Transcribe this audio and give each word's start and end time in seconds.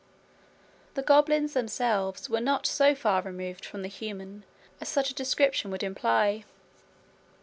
The 0.95 1.03
goblins 1.03 1.53
themselves 1.53 2.27
were 2.27 2.39
not 2.41 2.65
so 2.65 2.95
far 2.95 3.21
removed 3.21 3.63
from 3.63 3.83
the 3.83 3.87
human 3.87 4.45
as 4.81 4.89
such 4.89 5.11
a 5.11 5.13
description 5.13 5.69
would 5.69 5.83
imply. 5.83 6.43